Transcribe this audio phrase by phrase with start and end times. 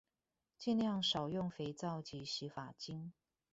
[0.59, 3.13] 儘量少用肥皂及洗髮精